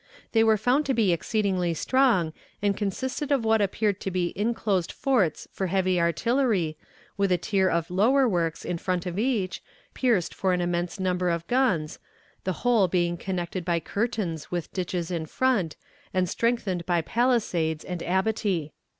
[0.31, 4.91] "They were found to be exceedingly strong, and consisted of what appeared to be inclosed
[4.91, 6.75] forts for heavy artillery,
[7.17, 9.61] with a tier of lower works in front of each,
[9.93, 11.99] pierced for an immense number of guns,
[12.45, 15.75] the whole being connected by curtains with ditches in front,
[16.15, 18.71] and strengthened by palisades and abatis.